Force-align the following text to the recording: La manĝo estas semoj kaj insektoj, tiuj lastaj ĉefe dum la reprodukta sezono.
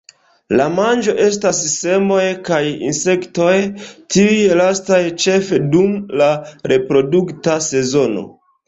La 0.59 0.65
manĝo 0.77 1.13
estas 1.25 1.59
semoj 1.73 2.23
kaj 2.49 2.61
insektoj, 2.89 3.53
tiuj 4.15 4.41
lastaj 4.63 5.01
ĉefe 5.27 5.63
dum 5.77 5.95
la 6.25 6.35
reprodukta 6.75 7.63
sezono. 7.73 8.31